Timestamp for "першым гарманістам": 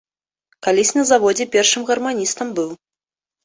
1.59-2.47